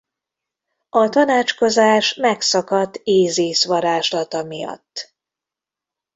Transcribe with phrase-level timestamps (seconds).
[0.89, 5.15] A tanácskozás megszakadt Ízisz varázslata miatt.